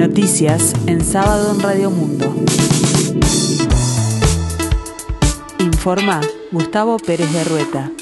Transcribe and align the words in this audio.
Noticias 0.00 0.72
en 0.86 1.04
sábado 1.04 1.54
en 1.54 1.60
Radio 1.60 1.90
Mundo. 1.90 2.34
Informa 5.58 6.22
Gustavo 6.50 6.96
Pérez 6.96 7.30
de 7.34 7.44
Rueta. 7.44 7.92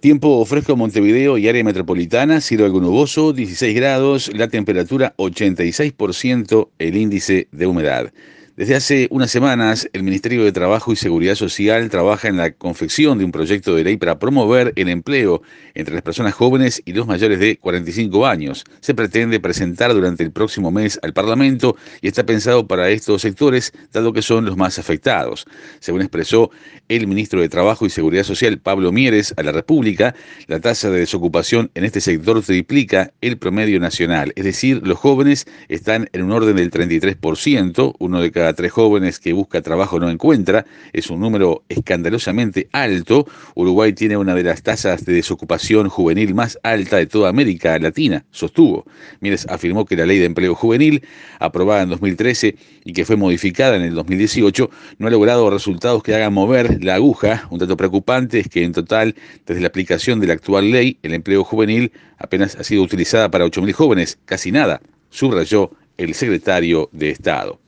Tiempo 0.00 0.44
fresco 0.44 0.72
en 0.72 0.78
Montevideo 0.80 1.38
y 1.38 1.48
área 1.48 1.62
metropolitana, 1.62 2.40
cielo 2.40 2.64
algo 2.64 2.80
nuboso, 2.80 3.32
16 3.32 3.76
grados, 3.76 4.32
la 4.34 4.48
temperatura 4.48 5.14
86%, 5.16 6.70
el 6.80 6.96
índice 6.96 7.46
de 7.52 7.66
humedad. 7.68 8.12
Desde 8.56 8.74
hace 8.74 9.06
unas 9.10 9.30
semanas, 9.30 9.86
el 9.92 10.02
Ministerio 10.02 10.42
de 10.42 10.50
Trabajo 10.50 10.90
y 10.90 10.96
Seguridad 10.96 11.34
Social 11.34 11.90
trabaja 11.90 12.28
en 12.28 12.38
la 12.38 12.52
confección 12.52 13.18
de 13.18 13.26
un 13.26 13.30
proyecto 13.30 13.76
de 13.76 13.84
ley 13.84 13.98
para 13.98 14.18
promover 14.18 14.72
el 14.76 14.88
empleo 14.88 15.42
entre 15.74 15.92
las 15.92 16.02
personas 16.02 16.32
jóvenes 16.32 16.80
y 16.86 16.94
los 16.94 17.06
mayores 17.06 17.38
de 17.38 17.58
45 17.58 18.26
años. 18.26 18.64
Se 18.80 18.94
pretende 18.94 19.40
presentar 19.40 19.92
durante 19.92 20.22
el 20.22 20.32
próximo 20.32 20.70
mes 20.70 20.98
al 21.02 21.12
Parlamento 21.12 21.76
y 22.00 22.08
está 22.08 22.24
pensado 22.24 22.66
para 22.66 22.88
estos 22.88 23.20
sectores, 23.20 23.74
dado 23.92 24.14
que 24.14 24.22
son 24.22 24.46
los 24.46 24.56
más 24.56 24.78
afectados. 24.78 25.44
Según 25.78 26.00
expresó 26.00 26.50
el 26.88 27.06
ministro 27.06 27.42
de 27.42 27.50
Trabajo 27.50 27.84
y 27.84 27.90
Seguridad 27.90 28.24
Social, 28.24 28.56
Pablo 28.56 28.90
Mieres, 28.90 29.34
a 29.36 29.42
la 29.42 29.52
República, 29.52 30.14
la 30.46 30.60
tasa 30.60 30.88
de 30.88 31.00
desocupación 31.00 31.70
en 31.74 31.84
este 31.84 32.00
sector 32.00 32.42
triplica 32.42 33.12
el 33.20 33.36
promedio 33.36 33.78
nacional, 33.80 34.32
es 34.34 34.44
decir, 34.46 34.80
los 34.82 34.96
jóvenes 34.96 35.44
están 35.68 36.08
en 36.14 36.22
un 36.22 36.32
orden 36.32 36.56
del 36.56 36.70
33%, 36.70 37.96
uno 37.98 38.22
de 38.22 38.30
cada 38.30 38.45
tres 38.54 38.72
jóvenes 38.72 39.18
que 39.20 39.32
busca 39.32 39.62
trabajo 39.62 39.98
no 40.00 40.10
encuentra, 40.10 40.66
es 40.92 41.10
un 41.10 41.20
número 41.20 41.64
escandalosamente 41.68 42.68
alto. 42.72 43.26
Uruguay 43.54 43.92
tiene 43.92 44.16
una 44.16 44.34
de 44.34 44.42
las 44.42 44.62
tasas 44.62 45.04
de 45.04 45.14
desocupación 45.14 45.88
juvenil 45.88 46.34
más 46.34 46.58
alta 46.62 46.96
de 46.96 47.06
toda 47.06 47.28
América 47.28 47.78
Latina, 47.78 48.24
sostuvo. 48.30 48.84
Mires 49.20 49.46
afirmó 49.48 49.84
que 49.84 49.96
la 49.96 50.06
ley 50.06 50.18
de 50.18 50.26
empleo 50.26 50.54
juvenil, 50.54 51.02
aprobada 51.38 51.82
en 51.82 51.90
2013 51.90 52.56
y 52.84 52.92
que 52.92 53.04
fue 53.04 53.16
modificada 53.16 53.76
en 53.76 53.82
el 53.82 53.94
2018, 53.94 54.70
no 54.98 55.06
ha 55.06 55.10
logrado 55.10 55.50
resultados 55.50 56.02
que 56.02 56.14
hagan 56.14 56.32
mover 56.32 56.82
la 56.84 56.94
aguja. 56.94 57.46
Un 57.50 57.58
dato 57.58 57.76
preocupante 57.76 58.40
es 58.40 58.48
que 58.48 58.64
en 58.64 58.72
total, 58.72 59.14
desde 59.46 59.60
la 59.60 59.68
aplicación 59.68 60.20
de 60.20 60.26
la 60.28 60.34
actual 60.34 60.70
ley, 60.70 60.98
el 61.02 61.14
empleo 61.14 61.44
juvenil 61.44 61.92
apenas 62.18 62.56
ha 62.56 62.64
sido 62.64 62.82
utilizada 62.82 63.30
para 63.30 63.46
8.000 63.46 63.72
jóvenes, 63.72 64.18
casi 64.24 64.52
nada, 64.52 64.80
subrayó 65.10 65.70
el 65.96 66.14
secretario 66.14 66.88
de 66.92 67.10
Estado. 67.10 67.58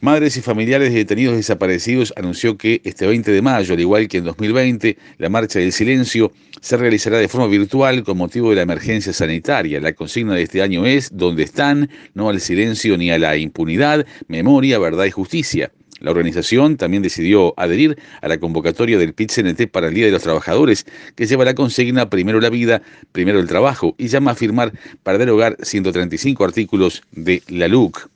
Madres 0.00 0.36
y 0.36 0.42
familiares 0.42 0.92
de 0.92 0.98
detenidos 0.98 1.36
desaparecidos 1.36 2.14
anunció 2.14 2.56
que 2.56 2.80
este 2.84 3.04
20 3.04 3.32
de 3.32 3.42
mayo, 3.42 3.74
al 3.74 3.80
igual 3.80 4.06
que 4.06 4.18
en 4.18 4.24
2020, 4.24 4.96
la 5.18 5.28
Marcha 5.28 5.58
del 5.58 5.72
Silencio 5.72 6.30
se 6.60 6.76
realizará 6.76 7.18
de 7.18 7.26
forma 7.26 7.48
virtual 7.48 8.04
con 8.04 8.16
motivo 8.16 8.50
de 8.50 8.56
la 8.56 8.62
emergencia 8.62 9.12
sanitaria. 9.12 9.80
La 9.80 9.94
consigna 9.94 10.34
de 10.34 10.42
este 10.42 10.62
año 10.62 10.86
es 10.86 11.10
donde 11.12 11.42
están, 11.42 11.90
no 12.14 12.28
al 12.28 12.40
silencio 12.40 12.96
ni 12.96 13.10
a 13.10 13.18
la 13.18 13.36
impunidad, 13.36 14.06
memoria, 14.28 14.78
verdad 14.78 15.04
y 15.04 15.10
justicia. 15.10 15.72
La 15.98 16.12
organización 16.12 16.76
también 16.76 17.02
decidió 17.02 17.54
adherir 17.56 17.98
a 18.22 18.28
la 18.28 18.38
convocatoria 18.38 18.98
del 18.98 19.14
PIT-CNT 19.14 19.68
para 19.68 19.88
el 19.88 19.94
Día 19.94 20.06
de 20.06 20.12
los 20.12 20.22
Trabajadores, 20.22 20.86
que 21.16 21.26
lleva 21.26 21.44
la 21.44 21.54
consigna 21.54 22.08
Primero 22.08 22.40
la 22.40 22.50
vida, 22.50 22.82
primero 23.10 23.40
el 23.40 23.48
trabajo, 23.48 23.96
y 23.98 24.06
llama 24.06 24.30
a 24.30 24.36
firmar 24.36 24.72
para 25.02 25.18
derogar 25.18 25.56
135 25.60 26.44
artículos 26.44 27.02
de 27.10 27.42
la 27.48 27.66
LUC 27.66 28.08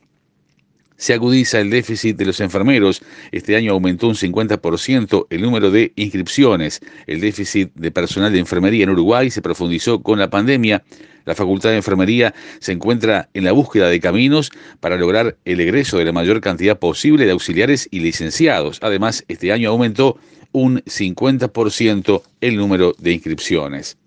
se 1.03 1.13
agudiza 1.13 1.59
el 1.59 1.69
déficit 1.69 2.15
de 2.15 2.23
los 2.23 2.39
enfermeros. 2.39 3.01
Este 3.33 3.57
año 3.57 3.73
aumentó 3.73 4.07
un 4.07 4.15
50% 4.15 5.27
el 5.29 5.41
número 5.41 5.69
de 5.69 5.91
inscripciones. 5.97 6.79
El 7.07 7.19
déficit 7.19 7.73
de 7.75 7.91
personal 7.91 8.31
de 8.31 8.39
enfermería 8.39 8.85
en 8.85 8.91
Uruguay 8.91 9.29
se 9.29 9.41
profundizó 9.41 10.01
con 10.01 10.17
la 10.17 10.29
pandemia. 10.29 10.81
La 11.25 11.35
Facultad 11.35 11.71
de 11.71 11.75
Enfermería 11.75 12.33
se 12.59 12.71
encuentra 12.71 13.27
en 13.33 13.43
la 13.43 13.51
búsqueda 13.51 13.89
de 13.89 13.99
caminos 13.99 14.49
para 14.79 14.95
lograr 14.95 15.35
el 15.43 15.59
egreso 15.59 15.97
de 15.97 16.05
la 16.05 16.13
mayor 16.13 16.39
cantidad 16.39 16.79
posible 16.79 17.25
de 17.25 17.31
auxiliares 17.31 17.89
y 17.91 17.99
licenciados. 17.99 18.79
Además, 18.81 19.25
este 19.27 19.51
año 19.51 19.71
aumentó 19.71 20.17
un 20.53 20.81
50% 20.83 22.21
el 22.39 22.55
número 22.55 22.95
de 22.97 23.11
inscripciones. 23.11 23.97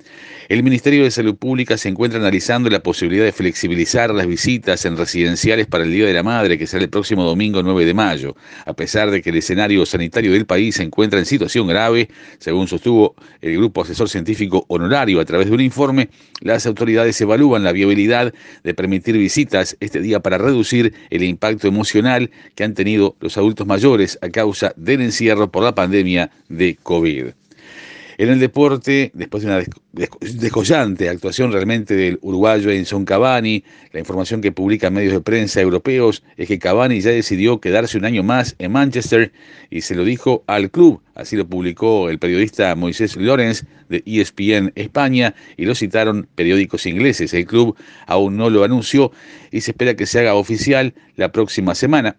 El 0.48 0.62
Ministerio 0.62 1.02
de 1.02 1.10
Salud 1.10 1.34
Pública 1.34 1.76
se 1.76 1.88
encuentra 1.88 2.20
analizando 2.20 2.70
la 2.70 2.80
posibilidad 2.80 3.24
de 3.24 3.32
flexibilizar 3.32 4.14
las 4.14 4.28
visitas 4.28 4.84
en 4.84 4.96
residenciales 4.96 5.66
para 5.66 5.82
el 5.82 5.90
Día 5.90 6.06
de 6.06 6.12
la 6.12 6.22
Madre, 6.22 6.56
que 6.56 6.68
será 6.68 6.84
el 6.84 6.88
próximo 6.88 7.24
domingo 7.24 7.64
9 7.64 7.84
de 7.84 7.94
mayo. 7.94 8.36
A 8.64 8.72
pesar 8.72 9.10
de 9.10 9.22
que 9.22 9.30
el 9.30 9.36
escenario 9.38 9.84
sanitario 9.84 10.32
del 10.32 10.46
país 10.46 10.76
se 10.76 10.84
encuentra 10.84 11.18
en 11.18 11.26
situación 11.26 11.66
grave, 11.66 12.08
según 12.38 12.68
sostuvo 12.68 13.16
el 13.40 13.56
Grupo 13.56 13.82
Asesor 13.82 14.08
Científico 14.08 14.64
Honorario 14.68 15.20
a 15.20 15.24
través 15.24 15.48
de 15.48 15.54
un 15.54 15.60
informe, 15.60 16.10
las 16.40 16.64
autoridades 16.66 17.20
evalúan 17.20 17.64
la 17.64 17.72
viabilidad 17.72 18.32
de 18.62 18.74
permitir 18.74 19.16
visitas 19.16 19.76
este 19.80 20.00
día 20.00 20.20
para 20.20 20.38
reducir 20.38 20.94
el 21.10 21.24
impacto 21.24 21.66
emocional 21.66 22.30
que 22.54 22.62
han 22.62 22.74
tenido 22.74 23.16
los 23.18 23.36
adultos 23.36 23.66
mayores 23.66 24.16
a 24.22 24.28
causa 24.28 24.72
del 24.76 25.00
encierro 25.00 25.50
por 25.50 25.64
la 25.64 25.74
pandemia 25.74 26.30
de 26.48 26.76
COVID. 26.80 27.26
En 28.18 28.30
el 28.30 28.40
deporte, 28.40 29.10
después 29.12 29.42
de 29.42 29.50
una 29.50 29.62
descollante 30.22 31.10
actuación 31.10 31.52
realmente 31.52 31.94
del 31.94 32.18
uruguayo 32.22 32.70
Enson 32.70 33.04
Cavani, 33.04 33.62
la 33.92 34.00
información 34.00 34.40
que 34.40 34.52
publican 34.52 34.94
medios 34.94 35.12
de 35.12 35.20
prensa 35.20 35.60
europeos 35.60 36.22
es 36.38 36.48
que 36.48 36.58
Cavani 36.58 36.98
ya 37.02 37.10
decidió 37.10 37.60
quedarse 37.60 37.98
un 37.98 38.06
año 38.06 38.22
más 38.22 38.56
en 38.58 38.72
Manchester 38.72 39.32
y 39.68 39.82
se 39.82 39.94
lo 39.94 40.02
dijo 40.02 40.44
al 40.46 40.70
club. 40.70 41.02
Así 41.14 41.36
lo 41.36 41.46
publicó 41.46 42.08
el 42.08 42.18
periodista 42.18 42.74
Moisés 42.74 43.16
Lorenz 43.16 43.64
de 43.90 44.02
ESPN 44.06 44.72
España 44.76 45.34
y 45.58 45.66
lo 45.66 45.74
citaron 45.74 46.26
periódicos 46.34 46.86
ingleses. 46.86 47.34
El 47.34 47.44
club 47.44 47.76
aún 48.06 48.38
no 48.38 48.48
lo 48.48 48.64
anunció 48.64 49.12
y 49.50 49.60
se 49.60 49.72
espera 49.72 49.94
que 49.94 50.06
se 50.06 50.20
haga 50.20 50.36
oficial 50.36 50.94
la 51.16 51.32
próxima 51.32 51.74
semana 51.74 52.16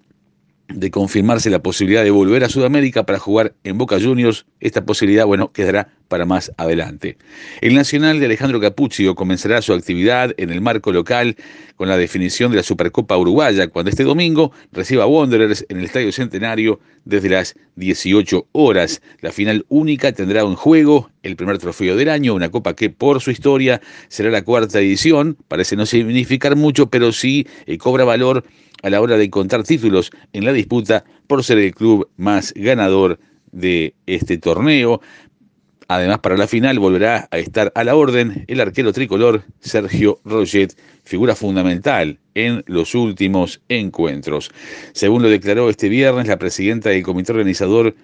de 0.69 0.91
confirmarse 0.91 1.50
la 1.50 1.59
posibilidad 1.59 2.03
de 2.03 2.11
volver 2.11 2.44
a 2.44 2.50
Sudamérica 2.50 3.05
para 3.05 3.19
jugar 3.19 3.53
en 3.63 3.78
Boca 3.78 4.00
Juniors, 4.01 4.45
esta 4.59 4.85
posibilidad, 4.85 5.25
bueno, 5.25 5.51
quedará 5.51 5.89
para 6.07 6.25
más 6.25 6.51
adelante. 6.57 7.17
El 7.61 7.75
Nacional 7.75 8.19
de 8.19 8.25
Alejandro 8.25 8.59
Capuccio 8.59 9.16
comenzará 9.16 9.61
su 9.61 9.73
actividad 9.73 10.33
en 10.38 10.51
el 10.51 10.61
marco 10.61 10.91
local 10.91 11.35
con 11.75 11.88
la 11.88 11.97
definición 11.97 12.51
de 12.51 12.57
la 12.57 12.63
Supercopa 12.63 13.17
Uruguaya, 13.17 13.67
cuando 13.67 13.89
este 13.89 14.03
domingo 14.03 14.51
reciba 14.72 15.03
a 15.03 15.07
Wanderers 15.07 15.66
en 15.69 15.78
el 15.78 15.85
Estadio 15.85 16.11
Centenario 16.11 16.79
desde 17.05 17.29
las 17.29 17.55
18 17.75 18.47
horas. 18.51 19.01
La 19.22 19.31
final 19.31 19.66
única 19.69 20.11
tendrá 20.11 20.44
un 20.44 20.55
juego, 20.55 21.09
el 21.23 21.35
primer 21.35 21.59
trofeo 21.59 21.95
del 21.95 22.09
año, 22.09 22.34
una 22.34 22.49
copa 22.49 22.73
que 22.73 22.89
por 22.89 23.22
su 23.22 23.31
historia 23.31 23.81
será 24.09 24.31
la 24.31 24.44
cuarta 24.44 24.79
edición, 24.79 25.38
parece 25.47 25.75
no 25.75 25.85
significar 25.85 26.55
mucho, 26.55 26.88
pero 26.88 27.11
sí 27.11 27.47
eh, 27.66 27.78
cobra 27.78 28.05
valor 28.05 28.44
a 28.84 28.90
la 28.90 29.02
hora 29.02 29.18
de 29.18 29.30
contar 29.30 29.64
títulos 29.64 30.12
en 30.34 30.46
la 30.46 30.54
disputa 30.54 31.04
por 31.28 31.44
ser 31.44 31.58
el 31.60 31.74
club 31.74 32.10
más 32.18 32.54
ganador 32.56 33.20
de 33.52 33.94
este 34.06 34.38
torneo. 34.38 35.02
Además, 35.90 36.20
para 36.20 36.36
la 36.36 36.48
final 36.48 36.80
volverá 36.80 37.30
a 37.32 37.38
estar 37.38 37.72
a 37.74 37.84
la 37.84 37.96
orden 37.96 38.44
el 38.48 38.60
arquero 38.60 38.92
tricolor 38.92 39.44
Sergio 39.62 40.20
Roget, 40.26 40.78
figura 41.04 41.34
fundamental 41.34 42.20
en 42.36 42.64
los 42.68 42.94
últimos 42.94 43.62
encuentros. 43.70 44.52
Según 44.92 45.24
lo 45.24 45.30
declaró 45.30 45.70
este 45.70 45.88
viernes 45.88 46.28
la 46.28 46.38
presidenta 46.38 46.90
del 46.90 47.04
comité 47.04 47.32
organizador 47.32 47.96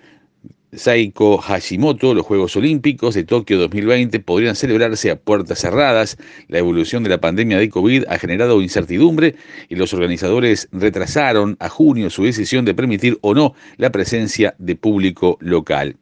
Saiko 0.76 1.38
Hashimoto, 1.38 2.14
los 2.14 2.26
Juegos 2.26 2.56
Olímpicos 2.56 3.14
de 3.14 3.24
Tokio 3.24 3.60
2020 3.60 4.20
podrían 4.20 4.56
celebrarse 4.56 5.12
a 5.12 5.16
puertas 5.16 5.60
cerradas. 5.60 6.18
La 6.48 6.58
evolución 6.58 7.04
de 7.04 7.10
la 7.10 7.22
pandemia 7.22 7.60
de 7.60 7.70
COVID 7.70 8.06
ha 8.08 8.18
generado 8.18 8.62
incertidumbre 8.62 9.36
y 9.70 9.76
los 9.76 9.94
organizadores 9.94 10.68
retrasaron 10.72 11.58
a 11.60 11.70
junio 11.70 12.10
su 12.10 12.24
decisión 12.24 12.66
de 12.66 12.74
permitir 12.74 13.18
o 13.22 13.34
no 13.34 13.54
la 13.78 13.92
presencia 13.92 14.56
de 14.58 14.76
público 14.76 15.38
local. 15.42 15.96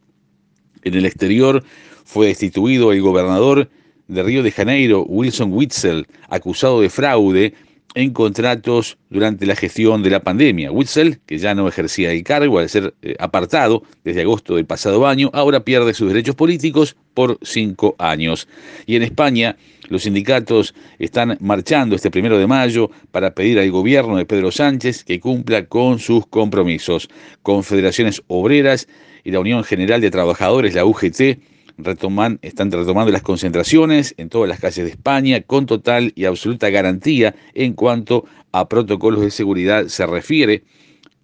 En 0.84 0.94
el 0.94 1.06
exterior 1.06 1.64
fue 2.06 2.28
destituido 2.28 2.94
el 2.94 3.02
gobernador 3.02 3.70
de 4.08 4.24
Río 4.24 4.44
de 4.44 4.52
Janeiro, 4.52 5.04
Wilson 5.04 5.54
Witzel, 5.54 6.08
acusado 6.30 6.82
de 6.82 6.90
fraude 6.90 7.54
en 7.96 8.12
contratos 8.12 8.98
durante 9.10 9.46
la 9.46 9.56
gestión 9.56 10.04
de 10.04 10.10
la 10.10 10.22
pandemia. 10.22 10.72
Witzel, 10.72 11.20
que 11.26 11.38
ya 11.38 11.54
no 11.54 11.68
ejercía 11.68 12.12
el 12.12 12.24
cargo 12.24 12.60
al 12.60 12.70
ser 12.70 12.94
eh, 13.02 13.16
apartado 13.20 13.84
desde 14.04 14.22
agosto 14.22 14.56
del 14.56 14.66
pasado 14.66 15.08
año, 15.08 15.30
ahora 15.34 15.64
pierde 15.64 15.94
sus 15.94 16.10
derechos 16.10 16.36
políticos 16.36 16.96
por 17.14 17.38
cinco 17.42 17.96
años. 18.00 18.48
Y 18.86 18.96
en 18.96 19.04
España, 19.04 19.58
los 19.90 20.04
sindicatos 20.04 20.74
están 21.00 21.38
marchando 21.42 21.96
este 21.96 22.12
primero 22.12 22.38
de 22.38 22.48
mayo 22.48 22.90
para 23.12 23.34
pedir 23.34 23.60
al 23.60 23.70
gobierno 23.72 24.18
de 24.18 24.26
Pedro 24.26 24.52
Sánchez 24.52 25.04
que 25.04 25.20
cumpla 25.20 25.66
con 25.66 26.00
sus 26.00 26.26
compromisos. 26.28 27.10
Confederaciones 27.44 28.24
Obreras 28.28 28.88
y 29.24 29.32
la 29.32 29.40
Unión 29.40 29.64
General 29.64 30.00
de 30.00 30.12
Trabajadores, 30.12 30.74
la 30.74 30.86
UGT, 30.86 31.40
retoman, 31.84 32.40
están 32.42 32.72
retomando 32.72 33.12
las 33.12 33.22
concentraciones 33.22 34.14
en 34.18 34.30
todas 34.30 34.48
las 34.48 34.60
calles 34.60 34.86
de 34.86 34.92
España 34.92 35.42
con 35.42 35.66
total 35.66 36.14
y 36.16 36.26
absoluta 36.26 36.70
garantía 36.70 37.36
en 37.54 37.74
cuanto 37.74 38.26
a 38.52 38.68
protocolos 38.68 39.22
de 39.22 39.32
seguridad 39.32 39.88
se 39.88 40.06
refiere. 40.06 40.64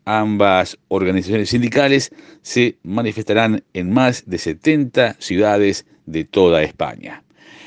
Ambas 0.06 0.77
organizaciones 0.88 1.50
sindicales 1.50 2.12
se 2.42 2.77
manifestarán 2.83 3.63
en 3.74 3.92
más 3.92 4.24
de 4.25 4.38
70 4.38 5.18
ciudades 5.19 5.86
de 6.06 6.24
toda 6.24 6.63
España. 6.63 7.24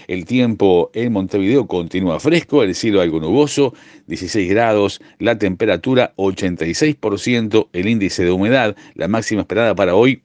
El 0.08 0.25
tiempo 0.25 0.90
en 0.92 1.12
Montevideo 1.12 1.69
continúa 1.69 2.19
fresco, 2.19 2.64
el 2.64 2.75
cielo 2.75 3.00
algo 3.00 3.20
nuboso, 3.20 3.75
16 4.08 4.50
grados, 4.50 5.00
la 5.20 5.38
temperatura 5.38 6.14
86%, 6.16 7.69
el 7.72 7.88
índice 7.88 8.25
de 8.25 8.32
humedad, 8.32 8.75
la 8.94 9.06
máxima 9.06 9.42
esperada 9.42 9.76
para 9.76 9.94
hoy 9.94 10.22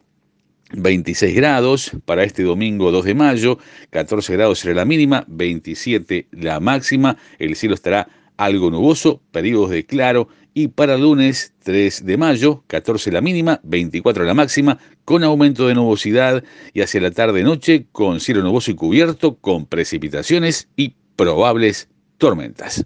26 0.73 1.35
grados 1.35 1.91
para 2.05 2.23
este 2.23 2.43
domingo 2.43 2.91
2 2.91 3.05
de 3.05 3.13
mayo, 3.13 3.59
14 3.91 4.33
grados 4.33 4.59
será 4.59 4.75
la 4.75 4.85
mínima, 4.85 5.23
27 5.27 6.27
la 6.31 6.59
máxima, 6.59 7.17
el 7.39 7.55
cielo 7.55 7.75
estará 7.75 8.07
algo 8.37 8.71
nuboso, 8.71 9.21
periodos 9.31 9.69
de 9.69 9.85
claro. 9.85 10.27
Y 10.53 10.69
para 10.69 10.97
lunes 10.97 11.53
3 11.63 12.05
de 12.05 12.17
mayo, 12.17 12.63
14 12.67 13.11
la 13.11 13.21
mínima, 13.21 13.59
24 13.63 14.23
la 14.23 14.33
máxima, 14.33 14.79
con 15.03 15.23
aumento 15.23 15.67
de 15.67 15.75
nubosidad. 15.75 16.43
Y 16.73 16.81
hacia 16.81 17.01
la 17.01 17.11
tarde-noche 17.11 17.87
con 17.91 18.21
cielo 18.21 18.41
nuboso 18.41 18.71
y 18.71 18.75
cubierto, 18.75 19.35
con 19.35 19.65
precipitaciones 19.65 20.69
y 20.77 20.95
probables 21.17 21.89
tormentas. 22.17 22.85